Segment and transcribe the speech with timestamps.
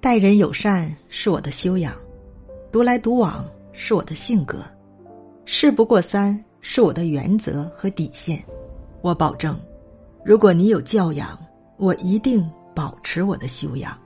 [0.00, 1.94] 待人友善是我的修养
[2.70, 4.62] 独来独往是我的性格
[5.44, 8.42] 事不过三是我的原则和底线
[9.00, 9.58] 我保证
[10.24, 11.38] 如果你有教养
[11.76, 14.05] 我一定保持我的修养。